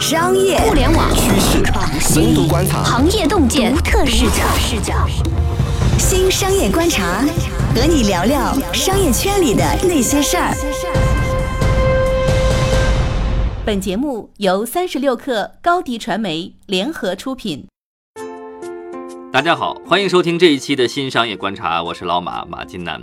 [0.00, 1.64] 商业互联网趋势、
[1.98, 4.44] 深度观察、行业洞见、独特视角。
[4.56, 4.94] 视角。
[5.98, 7.24] 新商业观察，
[7.74, 10.54] 和你聊聊商业圈里的那些事儿。
[13.66, 17.66] 本节目由三十六克高低传媒联合出品。
[19.32, 23.00] 大家好，欢迎收听这一期的新商业观察，我是老马马金南。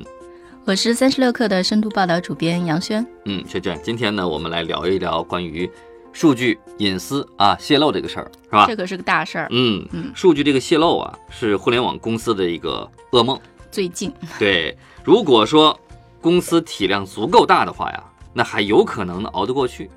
[0.64, 3.06] 我是三十六克的深度报道主编杨轩。
[3.24, 5.70] 嗯，轩轩，今天呢，我们来聊一聊关于
[6.18, 8.66] 数据隐私啊泄露这个事儿，是吧？
[8.66, 9.48] 这可是个大事儿。
[9.52, 13.40] 嗯嗯数据这个泄露啊，是互联网公司的一个噩梦。
[13.70, 15.80] 最近，对，如果说
[16.20, 18.04] 公司体量足够大的话呀，
[18.34, 19.92] 那还有可能能熬得过去。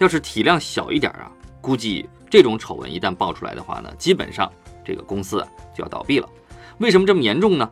[0.00, 1.30] 要是体量小一点啊，
[1.60, 4.50] 估计这种丑闻一旦爆出来的话呢，基本上
[4.84, 6.28] 这个公司啊就要倒闭了。
[6.78, 7.70] 为什么这么严重呢？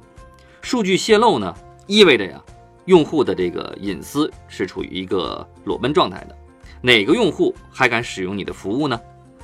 [0.62, 1.52] 数据泄露呢，
[1.88, 2.40] 意味着呀，
[2.84, 6.36] 用户的这个隐私是处于一个裸奔状态的。
[6.80, 9.00] 哪个用户还敢使用你的服务呢？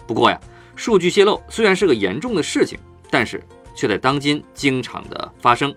[0.07, 0.41] 不过呀，
[0.77, 2.79] 数据泄露虽然是个严重的事情，
[3.11, 3.43] 但是
[3.75, 5.75] 却在当今经常的发生。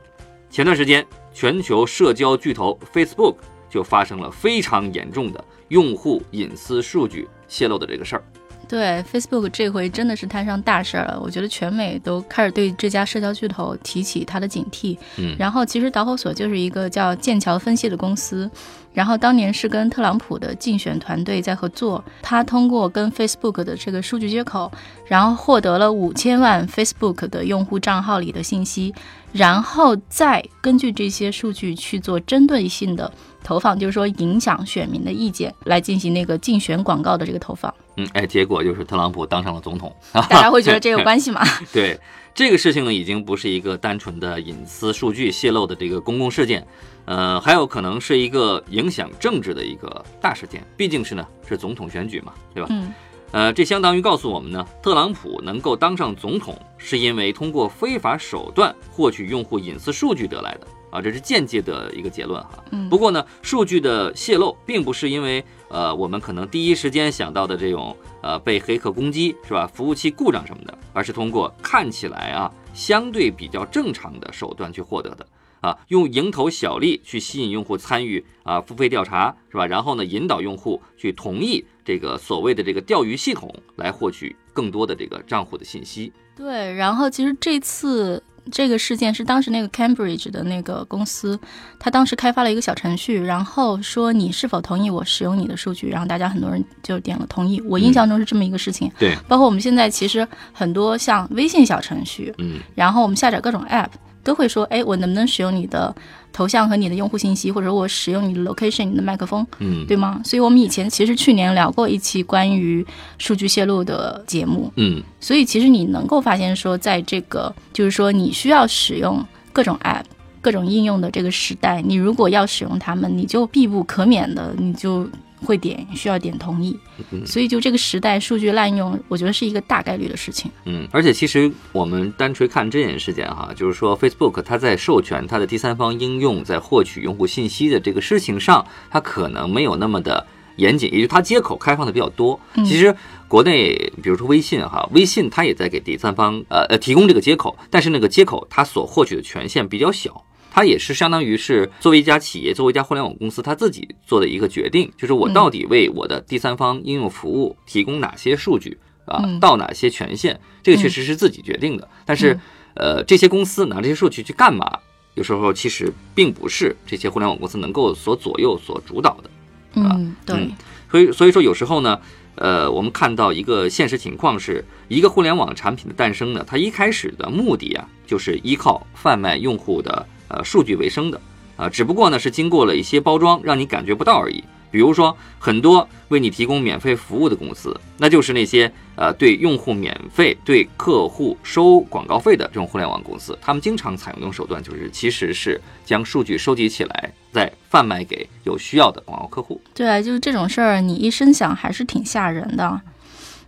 [0.50, 3.36] 前段时间，全球社交巨头 Facebook
[3.70, 8.24] 就发生了非常严重的用户隐私数据泄露的这个事儿。
[8.68, 11.20] 对 Facebook 这回真的是摊上大事儿了。
[11.22, 14.98] 我觉得全美都开始对这家社交巨头提起它的警惕。
[15.18, 18.50] 嗯然后其实导火索就是一个叫剑桥分析的公司，
[18.94, 24.72] 然后当年是跟特朗普的竞选团队在合作，他通过跟 Facebook 的这个数据接口，
[25.06, 28.94] 然后获得了五千万 Facebook 的用户账号里的信息，
[29.32, 33.12] 然后再根据这些数据去做针对性的
[33.44, 37.74] 投放，就是说影响选民的意见来进行那个竞选广告的这个投放。
[37.98, 39.94] 嗯，哎，结果就是特朗普当上了总统。
[40.14, 41.44] 大家会觉得这有 关系吗？
[41.74, 42.00] 对
[42.34, 46.66] 这个事情呢，已经不是一个单纯的隐私数据泄露的这个公共事件，
[47.06, 50.64] 呃，还有可能是一个影响政治的一个大事件。
[50.78, 52.70] 毕竟是呢，是总统选举嘛，对吧？
[52.70, 52.94] 嗯，
[53.32, 62.64] 呃，这相当于告诉我们呢，特朗普能够当上总统，是因为通过非法手段获取用户隐私数据得来的啊，这是间接的一个结论哈。
[62.72, 75.28] 嗯不过呢，数据的泄露并不是因为呃我们可能第一时间想到的这种呃被黑客攻击是吧，服务器故障什么的，而是通过看起来啊相对比较正常的手段去获得的。
[75.60, 79.66] 啊，用蝇头小利去吸引用户参与啊付费调查是吧？
[79.66, 86.14] 然后呢，引导用户去同意这个所谓的这个钓鱼系统来获取更多的这个账户的信息。
[86.36, 86.72] 对。
[86.76, 91.40] 然后其实这次这个事件是当时那个 Cambridge 的那个公司，
[91.80, 97.62] 他当时开发了一个小程序，然后说你是否同意我使用你的数据，然后大家很多人就点了同意。
[97.62, 98.92] 我印象中是这么一个事情。
[98.98, 103.90] 对，包括我们现在其实很多像微信小程序，嗯，然后我们下载各种 app
[104.28, 105.96] 都会说，哎，我能不能使用你的
[106.34, 110.20] 头像和你的用户信息，或者我使用你的 location、你的麦克风，嗯，对吗？
[110.26, 112.86] 所以我们以前其实去年聊过一期关于
[113.18, 120.04] 数据泄露的节目，嗯，所以其实你能够发现说，在这个就是说你需要使用各种 app。
[120.40, 125.06] 各种应用的这个时代，你如果要使用它们，你就必不可免的，你就
[125.44, 126.78] 会点需要点同意。
[127.12, 130.50] 嗯所以就这个时代，数据滥用，我觉得是一个大概率的事情。
[130.66, 140.26] 嗯，而且其实我们单纯看这件事件哈，就是说 Facebook 它在授权它的第三方应用在获取用户信息的这个事情上，它可能没有那么的
[140.56, 142.40] 严谨，也就是它接口开放的比较多。
[142.56, 142.96] 嗯其实
[143.28, 150.24] 国内比如说微信哈，微信它也在给第三方呃呃提供这个接口，但是那个接口它所获取的权限比较小。
[150.58, 158.76] 它也是相当于是作为一家企业，作为一家互联网公司，它自己做的一个决定，就是我到底为我的第三方应用服务提供哪些数据
[159.06, 161.88] 啊，嗯到哪些权限，这个确实是自己决定的。
[162.08, 162.40] 但是，
[162.74, 164.80] 呃，这些公司拿这些数据去干嘛？
[165.14, 169.30] 有时候其实并不是这些互联网公司能够所左右、所主导的。
[169.76, 170.52] 嗯，对嗯，
[170.90, 172.02] 所以所以说有时候呢，
[172.34, 181.20] 呃，我们看到一个现实情况是，一个互联网产品的诞生呢，它一开始的目的啊，就是依靠贩卖用户的呃数据为生的
[181.56, 184.44] 啊，只不过呢是经过了一些包装，让你感觉不到而已。
[184.70, 199.60] 比如说，很多为你提供免费服务的公司，那就是那些呃对用户免费、对客户收广告费的这种互联网公司，他们经常采用一种手段，就是其实是将数据收集起来，再贩卖给有需要的广告客户。
[199.74, 202.82] 对啊，就是这种事儿，你一声响还是挺吓人的，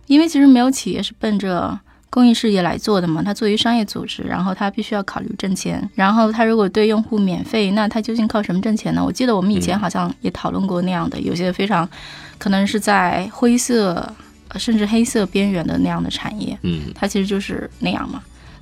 [0.06, 1.78] 因为其实没有企业是奔着
[2.10, 9.02] 公益事业来做的嘛，它作为商业组织，然后它必须要考虑挣钱，然后它如果对用户免费，那它究竟靠什么挣钱呢？
[9.04, 11.88] 我记得我们以前好像也讨论过那样的，有些非常
[12.36, 14.12] 可能是在灰色
[14.48, 18.20] 呃甚至黑色边缘的那样的产业，嗯它其实就是那样嘛。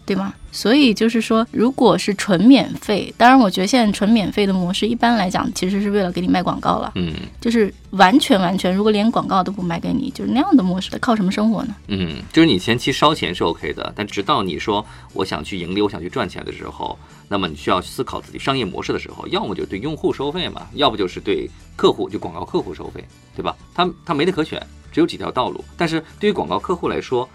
[0.08, 0.32] 对吗？
[0.50, 6.90] 所以就是说，如果是纯免费，当然我觉得现在纯免费的模式，一般来讲其实是为了给你卖广告了。
[6.94, 11.74] 嗯就是完全完全，如果连广告都不卖给你，就是那样的模式，靠什么生活呢？
[11.88, 23.04] 嗯，就是你前期烧钱是 OK 的，但直到你说我想去盈利，我想去赚钱的时候，那么你需要思考自己商业模式的时候，要么就对用户收费嘛，要不就是对客户就广告客户收费，
[23.36, 23.54] 对吧？
[23.74, 24.60] 他他没得可选，
[24.90, 25.62] 只有几条道路。
[25.76, 27.28] 但是对于广告客户来说，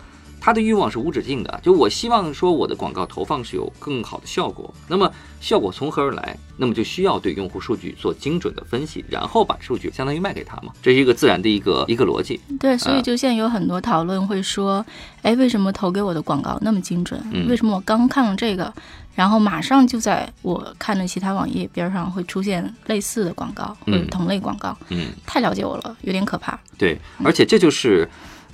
[0.45, 4.73] 他的欲望是无止境的，就我希望说我的广告投放是有更好的效果。
[4.89, 5.09] 那么
[5.39, 6.37] 效果从何而来？
[6.57, 12.41] 那么就需要对用户数据做精准的分析，然后把数据相当于卖给他嘛，这是一个自然的一个一个逻辑。
[12.59, 14.85] 对，所以就现在有很多讨论会说，
[15.21, 17.17] 哎，为什么投给我的广告那么精准？
[17.31, 18.71] 嗯为什么我刚看了这个，
[19.15, 24.77] 然后马上就在我看的其他网页边上会出现类似的广告或者嗯同类广告？
[24.89, 26.59] 嗯，太了解我了，有点可怕。
[26.77, 28.05] 对，而且这就是。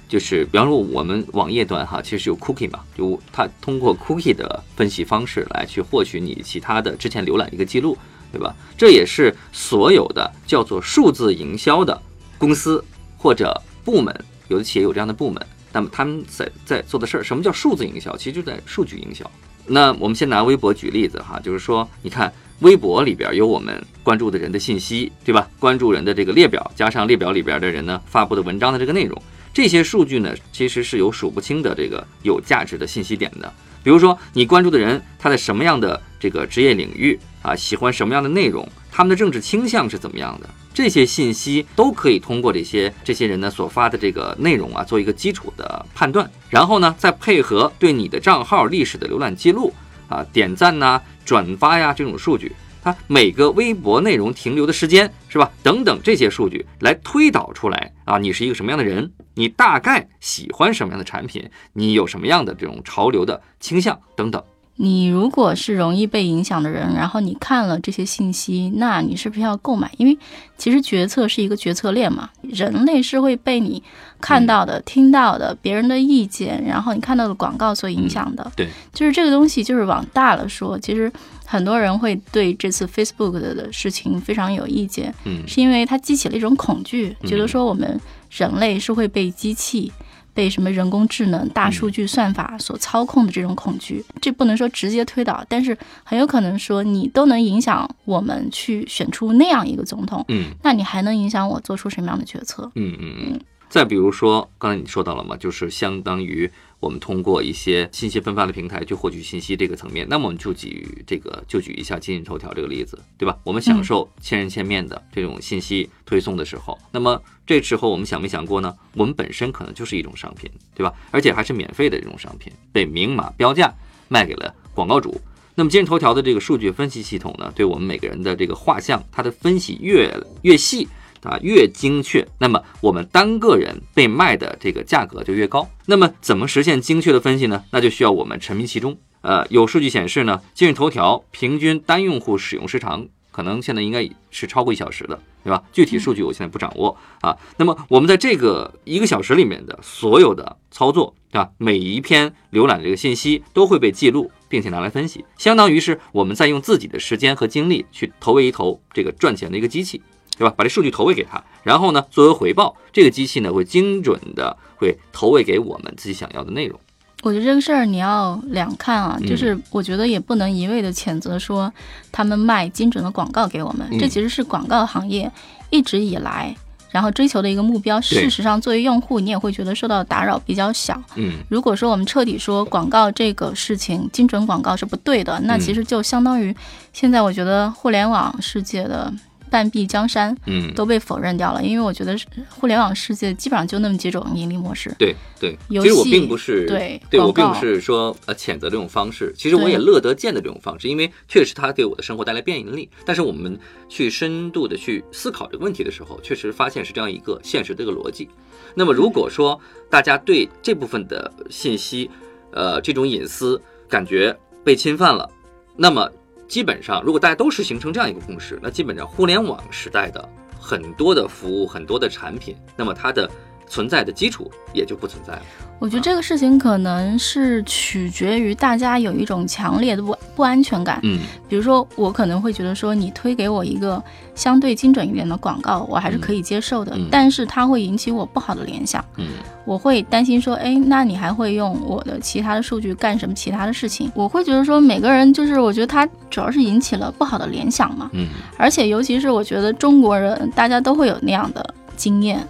[0.10, 7.96] 就是，比方说我们网页端哈，其实有 cookie 嘛，就它通过 cookie 的分析方式来去获取你其他的之前浏览一个记录，
[8.32, 8.56] 对吧？
[8.76, 12.02] 这也是所有的叫做数字营销的
[12.40, 12.84] 公司
[13.20, 18.18] 或者部门，有的企业有这样的部门，那么他们在在做的事儿，什么叫数字营销？
[18.18, 19.30] 其实就在数据营销。
[19.68, 25.48] 那我们先拿微博举例子哈，就是说，你看微博里边有我们关注的人的信息，对吧？
[25.60, 29.22] 关注人的这个列表，加上列表里边的人呢发布的文章的这个内容，
[29.54, 33.52] 这些数据呢，其实是有数不清的这个有价值的信息点的。
[33.82, 49.74] 比如说，你关注的人他在什么样的这个职业领域啊，喜欢什么样的内容，他们的政治倾向是怎么样的，这些信息都可以通过这些这些人呢所发的这个内容啊，做一个基础的判断，然后呢，再配合对你的账号历史的浏览记录
[50.10, 52.52] 啊、点赞呐、转发呀这种数据，
[52.84, 55.50] 它每个微博内容停留的时间是吧？
[55.64, 64.44] 等等这些数据来推导出来啊，你是一个什么样的人，你大概喜欢什么样的产品，你有什么样的这种潮流的倾向等等。
[64.76, 69.90] 你如果是容易被影响的人，然后你看了这些信息，那你是不是要购买？
[69.98, 70.18] 因为
[70.58, 73.82] 其实决策是一个决策链嘛，人类是会被你
[74.20, 78.52] 看到的、听到的、别人的意见，然后你看到的广告所影响的。
[78.58, 81.12] 对，就是这个东西，就是往大了说，其实
[81.46, 88.00] 很多人会对这次 Facebook 的的事情非常有意见，嗯是因为它激起了一种恐惧，嗯觉得说我们
[88.30, 89.92] 人类是会被机器。
[90.32, 102.72] 被什么人工智能、大数据算法所操控的这种恐惧，这不能说直接推导，但是很有可能说你都能影响我们去选出那样一个总统，嗯那你还能影响我做出什么样的决策？
[102.76, 103.42] 嗯嗯嗯。
[103.68, 106.50] 再比如说，刚才你说到了嘛，就是相当于
[106.80, 113.38] 我们通过一些信息分发的平台去获取信息这个层面，那么我们就举这个就举一下今日头条这个例子，对吧？
[113.44, 118.74] 我们享受千人千面的这种信息推送的时候，那么这时候我们想没想过呢？
[118.94, 120.94] 我们本身可能就是一种商品，对吧？
[121.12, 123.74] 而且还是免费的这种商品，被明码标价
[124.08, 125.20] 卖给了广告主。
[125.56, 130.10] 那么今日头条的这个数据分析系统呢，对我们每个人的这个画像，它的分析越
[130.44, 130.88] 越细。
[131.24, 135.70] 啊，越精确，那么我们单个人被卖的这个价格就越高。
[135.86, 137.64] 那么怎么实现精确的分析呢？
[137.72, 138.98] 那就需要我们沉迷其中。
[139.22, 145.62] 呃，有数据显示呢，今日头条平均单用户使用时长可能现在应该是超过一小时的，对吧？
[145.74, 147.36] 具体数据我现在不掌握啊。
[147.58, 160.02] 那么我们在这个一个小时里面的所有的操作啊，每一篇浏览的这个信息都会被记录，并且拿来分析，相当于是我们在用自己的时间和精力去投喂一头这个赚钱的一个机器。
[160.40, 160.54] 对吧？
[160.58, 166.80] 把这数据投喂给他，然后呢，作为回报，这个机器呢会精准的会投喂给我们自己想要的内容。
[167.24, 171.70] 我觉得这个事儿你要两看啊，嗯就是我觉得也不能一味的谴责说
[172.14, 175.30] 他们卖精准的广告给我们，嗯这其实是广告行业
[175.70, 176.56] 一直以来
[176.92, 178.00] 然后追求的一个目标。
[178.00, 181.00] 事实上，作为用户，你也会觉得受到打扰比较小。
[181.16, 186.56] 嗯如果说我们彻底说广告这个事情，精准广告是不对的，那其实就相当于
[186.94, 189.14] 现在我觉得互联网世界的
[189.50, 194.94] 半壁江山嗯，都被否认掉了，因为我觉得是互联网世界基本上就那么几种盈利模式。
[194.98, 202.90] 对对，其实我并不是对对我并不是说呃谴责这种方式，其实我也乐得见的这种方式，因为确实它给我的生活带来便利。
[203.06, 208.30] 但是我们去深度的去思考这个问题的时候，确实发现是这样一个现实的一个逻辑。
[208.76, 212.10] 那么如果说大家对这部分的信息，
[212.52, 215.30] 呃，这种隐私感觉被侵犯了，
[215.76, 216.10] 那么
[216.50, 220.28] 基本上如果大家都是形成这样一个共识，那基本上互联网时代的
[220.60, 223.30] 很多的服务、很多的产品，那么它的
[223.68, 225.42] 存在的基础也就不存在了。
[225.80, 231.00] 我觉得这个事情可能是取决于大家有一种强烈的不不安全感。
[231.04, 234.02] 嗯比如说，我可能会觉得说，你推给我一个
[234.36, 239.04] 相对精准一点的广告，我还是可以接受的，但是它会引起我不好的联想。
[239.18, 239.28] 嗯
[239.66, 244.12] 我会担心说，哎，那你还会用我的其他的数据干什么其他的事情？
[244.16, 248.10] 我会觉得说，每个人就是，我觉得他主要是引起了不好的联想嘛。
[248.14, 252.46] 嗯而且尤其是我觉得中国人大家都会有那样的经验，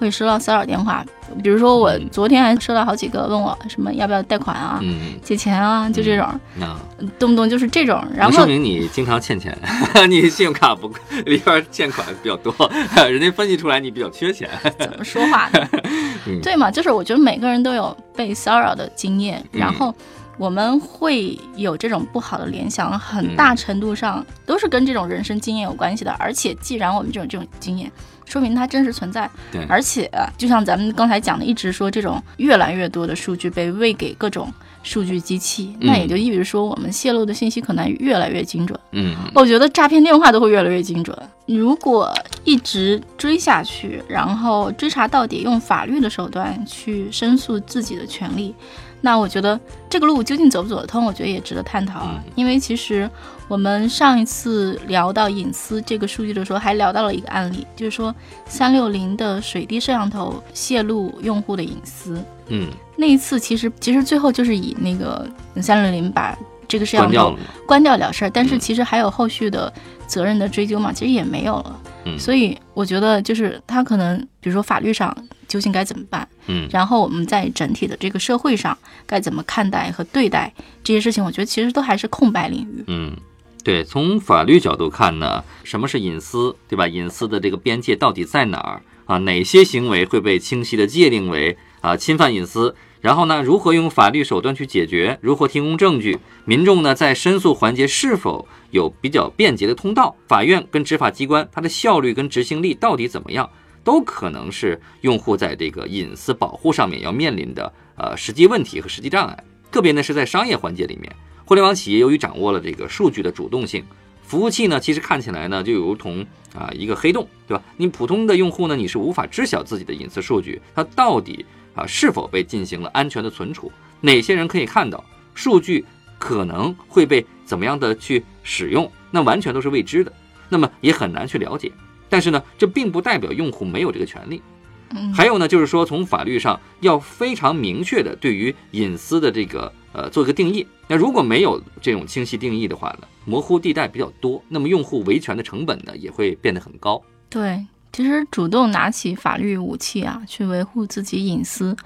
[0.00, 1.04] 会收到骚扰电话。
[1.44, 6.26] 比如说我嗯昨天还收到好几个问我什么要不要贷款啊、嗯，借钱啊，就这种，
[6.60, 8.02] 嗯动不动就是这种。
[8.16, 9.56] 然后说明你经常欠钱，
[10.10, 10.90] 你信用卡不
[11.26, 12.52] 里边欠款比较多，
[13.08, 14.48] 人家分析出来你比较缺钱。
[14.78, 15.68] 怎么说话呢？
[16.26, 16.68] 嗯对嘛？
[16.70, 19.94] 就是我觉得每个人都有被骚扰的经验，嗯然后
[20.40, 26.10] 我们会有这种不好的联想，嗯很大程度上都是跟这种人生经验有关系的。
[26.12, 27.92] 而且，既然我们这种这种经验，
[28.24, 29.28] 说明它真实存在。
[29.52, 34.50] 对而且就像咱们刚才讲的，一直说这种越来越多的数据被喂给各种
[34.82, 38.80] 数据机器，那也就意味着说我们泄露的信息可能越来越精准。
[38.92, 41.14] 嗯我觉得诈骗电话都会越来越精准。
[41.44, 42.10] 如果
[42.44, 48.54] 一直追下去，然后追查到底，用法律的手段去申诉自己的权利，
[49.00, 52.00] 那我觉得这个路究竟走不走得通，我觉得也值得探讨。
[52.04, 53.08] 嗯因为其实
[53.48, 58.14] 我们上一次聊到隐私这个数据的时候，还聊到了一个案例，就是说
[58.46, 62.22] 三六零的水滴摄像头泄露用户的隐私。
[62.48, 65.28] 嗯，那一次其实其实最后就是以那个
[65.60, 66.36] 三六零把
[66.68, 69.72] 这个摄像头关掉了事儿，但是嗯其实还有后续的
[70.06, 71.80] 责任的追究嘛，其实也没有了。
[72.04, 75.14] 嗯所以我觉得就是他可能，比如说法律上
[75.50, 80.54] 究竟该怎么办，嗯然后我们在整体的这个社会上该怎么看待和对待
[80.84, 82.84] 这些事情，我觉得其实都还是空白领域。
[82.86, 83.16] 嗯，
[83.64, 86.86] 对，从法律角度看呢，什么是隐私，对吧？
[86.86, 89.18] 隐私的这个边界到底在哪儿啊？
[89.18, 92.76] 哪些行为会被清晰的界定为啊侵犯隐私？
[93.00, 95.18] 然后呢，如何用法律手段去解决？
[95.20, 96.20] 如何提供证据？
[96.44, 100.14] 民众呢，在申诉环节是否有比较便捷的通道？
[100.28, 103.50] 法院跟执法机关它的效率跟执行力到底怎么样？
[103.82, 109.44] 都可能是用户在这个隐私保护上面要面临的呃实际问题和实际障碍。
[109.70, 113.84] 特别呢是在商业环节里面，互联网企业由于掌握了这个数据的主动性，
[114.22, 117.62] 服务器呢其实看起来呢就如同啊一个黑洞，对吧？
[117.76, 121.44] 你普通的用户呢你是无法知晓自己的隐私数据它到底
[121.74, 123.70] 啊是否被进行了安全的存储，
[124.00, 125.84] 哪些人可以看到数据
[126.18, 130.12] 可能会被怎么样的去使用，那完全都是未知的，
[130.48, 131.70] 那么也很难去了解。
[132.10, 134.42] 但是呢，这并不代表用户没有这个权利。
[134.90, 140.66] 嗯，还有呢，就是说从法律上要非常明确的对于隐私的这个呃做一个定义。
[140.88, 147.00] 那如果没有这种清晰定义的话呢，模糊地带比较多，那么用户维权的成本呢也会变得很高。
[147.28, 151.76] 对，其实主动拿起法律武器啊，去维护自己隐私，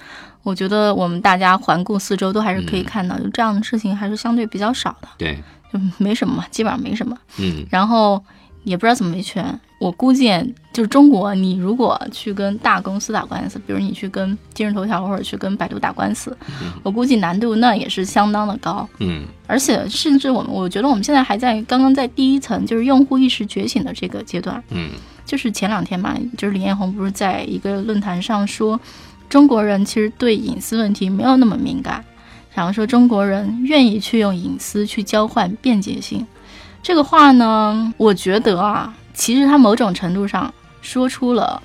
[0.42, 5.38] 我觉得我们大家环顾四周都还是可以嗯看到，就这样的事情还是相对比较少的，对，
[5.70, 7.14] 就没什么嘛，基本上没什么。
[7.38, 8.24] 嗯然后
[8.64, 9.58] 也不知道怎么维权。
[9.78, 10.28] 我估计
[10.72, 16.36] 就是中国，你如果去跟大公司打官司，比如你去跟今日头条或者去跟百度打官司，
[16.82, 18.88] 我估计难度那也是相当的高。
[18.98, 24.62] 嗯而且甚至我们，我觉得我们现在还在刚刚在第一层，就是用户意识觉醒的这个阶段。
[24.70, 24.90] 嗯
[25.26, 28.78] 就是前两天嘛，就是李彦宏不是在一个论坛上说，
[29.28, 32.02] 中国人其实对隐私问题没有那么敏感，
[32.54, 36.26] 然后说中国人愿意去用隐私去交换便捷性。
[36.84, 41.60] 这个话呢，我觉得啊，其实他某种程度上说出了，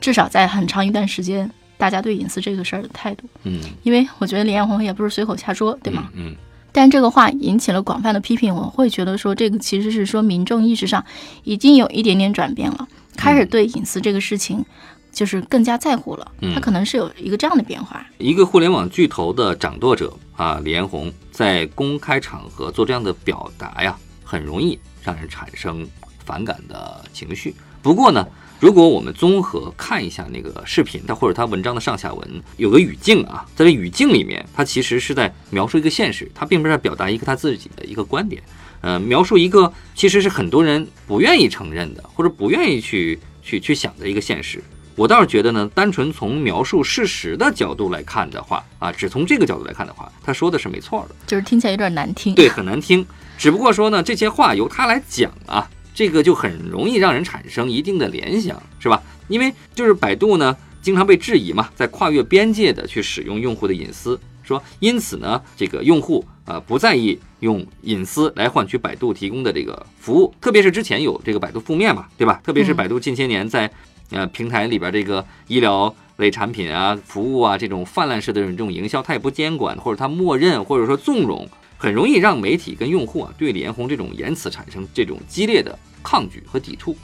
[0.00, 3.24] 至少在很长一段时间，大家对隐私这个事儿的态度。
[3.44, 6.08] 嗯，因为我觉得李彦宏也不是随口瞎说，对吗？
[6.16, 6.34] 嗯
[6.74, 11.04] 但这个话引起了广泛的批评，我会觉得说，这个其实是说民众意识上
[11.44, 14.64] 已经有一点点转变了，开始对隐私这个事情
[15.12, 16.32] 就是更加在乎了。
[16.40, 18.02] 嗯他可能是有一个这样的变化。
[18.16, 23.94] 一个互联网巨头的掌舵者啊，李彦宏在公开场合做这样的表达呀，
[24.32, 25.86] 很容易让人产生
[26.24, 27.54] 反感的情绪。
[27.82, 28.26] 不过呢，
[28.58, 38.42] 如果我们综合看一下那个视频，它或者它文章的上下文，有个语境啊，在这语境里面，它其实是在描述一个现实，它并不是在表达一个他自己的一个观点，
[38.80, 44.64] 呃，描述一个其实是很多人不愿意承认的，或者不愿意去去去想的一个现实。
[44.94, 51.14] 我倒是觉得呢，单纯从描述事实的角度来看的话，啊，只从这个角度来看的话，他说的是没错的。
[51.26, 52.34] 就是听起来有点难听。
[52.34, 53.04] 对，很难听。
[53.38, 59.02] 只不过说呢，这些话由他来讲啊，这个就很容易让人产生一定的联想，是吧？
[59.28, 72.40] 因为就是百度呢，经常被质疑嘛，在跨越边界的去使用用户的隐私，说因此呢，这个用户啊、呃不在意用隐私来换取百度提供的这个服务，特别是之前有这个百度负面嘛，对吧？
[72.44, 73.70] 特别是嗯百度近些年在
[74.10, 81.48] 呃平台里边这个医疗类产品啊、服务啊这种泛滥式的这种营销，它也不监管，或者它默认，或者说纵容，
[81.82, 86.96] 很容易让媒体跟用户啊对李彦宏这种言辞产生这种激烈的抗拒和抵触。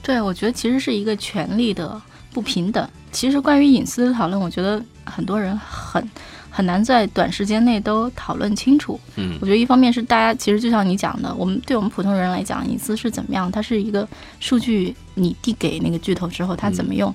[0.00, 2.00] 对，我觉得其实是一个权力的
[2.32, 2.88] 不平等。
[3.10, 6.08] 其实关于隐私的讨论，我觉得很多人很
[6.48, 9.00] 很难在短时间内都讨论清楚。
[9.16, 13.50] 嗯我觉得一方面是大家其实就像你讲的，我们对我们普通人来讲，隐私是怎么样？
[13.50, 14.08] 它是一个
[14.38, 17.12] 数据，你递给那个巨头之后，它怎么用？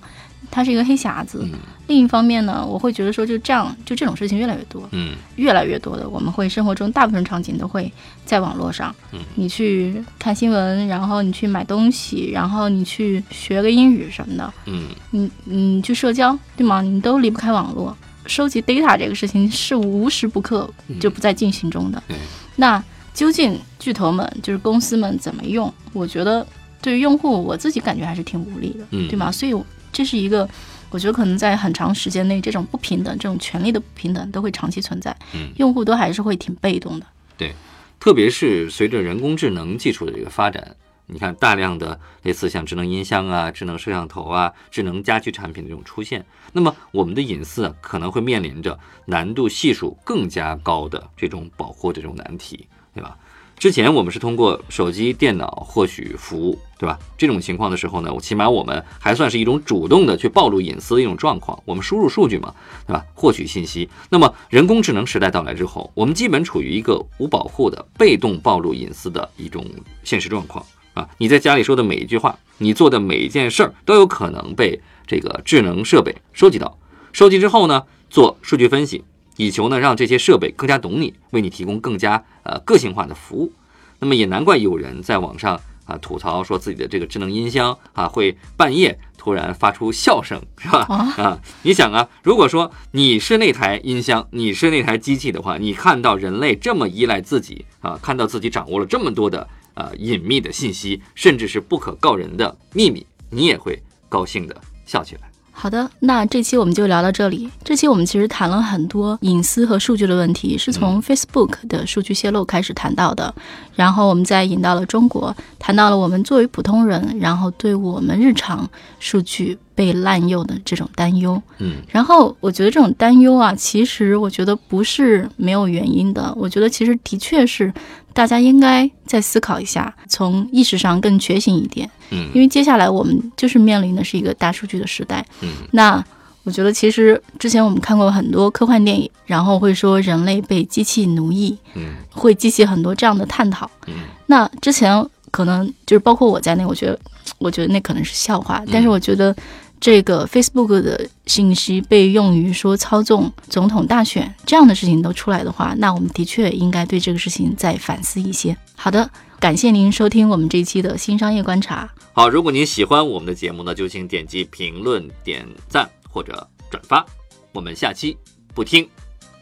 [0.49, 1.41] 它是一个黑匣子。
[1.43, 1.51] 嗯
[1.87, 7.91] 另一方面呢，我会觉得说，就这样，就这种事情越来越多，嗯越来越多的，我们会生活中大部分场景都会
[8.25, 8.95] 在网络上。
[9.11, 16.81] 嗯你去看新闻，然后你去买东西，然后你去学个英语什么的，嗯你你去社交，对吗？
[16.81, 17.95] 你都离不开网络。
[18.25, 20.67] 收集 data 这个事情是无时不刻
[20.99, 22.01] 就不在进行中的。
[22.07, 22.17] 对
[22.55, 22.83] 那
[23.13, 25.71] 究竟巨头们就是公司们怎么用？
[25.93, 26.43] 我觉得
[26.81, 29.31] 对于用户，我自己感觉还是挺无力的，嗯对吗？
[29.31, 29.53] 所以
[29.95, 30.47] 这是一个，
[30.89, 37.05] 我觉得可能在很长时间内，这种不平等、这种权利的不平等都会长期存在，嗯用户都还是会挺被动的。
[37.37, 37.55] 对
[37.97, 40.75] 特别是随着人工智能技术的这个发展，
[41.05, 53.17] 你看大量的类似像智能音箱啊、智能摄像头啊、智能家居产品的这种出现，那么我们的隐私啊可能会面临着难度系数更加高的这种保护这种难题，对吧？
[53.57, 57.00] 之前我们是通过手机、电脑获取服务，对吧？
[57.17, 61.57] 这种情况的时候呢，我起码我们还算是一种主动的去暴露隐私的一种状况。
[61.65, 62.53] 我们输入数据嘛，
[62.85, 63.03] 对吧？
[63.13, 63.89] 获取信息。
[64.09, 69.65] 那么人工智能时代到来之后，我们基本处于一个无保护的被动暴露隐私的一种
[70.03, 71.09] 现实状况啊！
[71.17, 76.77] 你在家里说的每一句话，你做的每一件事儿，都有可能被这个智能设备收集到。
[77.13, 79.03] 收集之后呢，做数据分析，
[79.37, 83.51] 以求呢让这些设备更加懂你，为你提供更加呃个性化的服务。
[83.99, 90.79] 那么也难怪有人在网上啊吐槽说自己的这个智能音箱啊会半夜突然发出笑声，是吧？
[91.17, 105.31] 啊，你想啊，如果说你是那台音箱，你是那台机器的话，你看到人类这么依赖自己啊，看到自己掌握了这么多的呃隐秘的信息，甚至是不可告人的秘密，你也会高兴的笑起来。
[105.57, 107.50] 好的，那这期我们就聊到这里。
[107.63, 113.33] 这期我们其实谈了很多隐私和数据的问题，是从 Facebook 的数据泄露开始谈到的，
[113.74, 118.69] 然后我们再引到了中国，谈到了我们作为普通人，然后对我们日常
[119.00, 121.39] 数据被滥用的这种担忧。
[121.60, 126.34] 嗯然后我觉得这种担忧啊，其实我觉得不是没有原因的。
[126.36, 127.72] 我觉得其实的确是
[128.14, 131.90] 大家应该再思考一下，从意识上更觉醒一点。
[132.11, 135.25] 嗯因为接下来我们就是面临的是一个大数据的时代。
[135.42, 136.03] 嗯那
[136.44, 143.70] 我觉得其实之前我们看过很多科幻电影，然后会说人类被机器奴役，嗯会激起很多这样的探讨。
[143.88, 143.96] 嗯
[144.27, 146.98] 那之前可能就是包括我在内，我觉得
[147.39, 149.35] 我觉得那可能是笑话，但是我觉得
[149.81, 158.55] 这个 Facebook 的信息被用于说操纵总统大选这样的事情都出来的话，那我们的确应该对这个事情再反思一些。
[158.77, 161.89] 好的，感谢您收听我们这一期的新商业观察。
[162.13, 167.05] 好，如果您喜欢我们的节目呢，就请点击评论、点赞或者转发。
[167.51, 168.15] 我们下期
[168.53, 168.87] 不听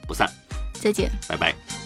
[0.08, 0.28] 不散，
[0.74, 1.12] 再见。
[1.28, 1.83] 拜拜。